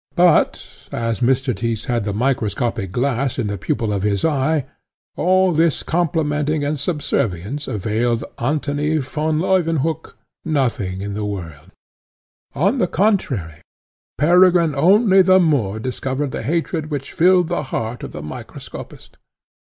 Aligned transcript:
But, 0.15 0.65
as 0.91 1.19
Mr. 1.19 1.55
Tyss 1.55 1.85
had 1.85 2.05
the 2.05 2.11
microscopic 2.11 2.91
glass 2.91 3.37
in 3.37 3.45
the 3.45 3.55
pupil 3.59 3.93
of 3.93 4.01
his 4.01 4.25
eye, 4.25 4.65
all 5.15 5.51
this 5.51 5.83
complimenting 5.83 6.63
and 6.65 6.79
subservience 6.79 7.67
availed 7.67 8.25
Antony 8.39 8.97
von 8.97 9.37
Leuwenhock 9.37 10.17
nothing 10.43 11.01
in 11.01 11.13
the 11.13 11.23
world; 11.23 11.69
on 12.55 12.79
the 12.79 12.87
contrary, 12.87 13.61
Peregrine 14.17 14.73
only 14.73 15.21
the 15.21 15.39
more 15.39 15.79
discovered 15.79 16.31
the 16.31 16.41
hatred 16.41 16.89
which 16.89 17.13
filled 17.13 17.49
the 17.49 17.61
heart 17.69 18.01
of 18.01 18.11
the 18.11 18.23
microscopist. 18.23 19.17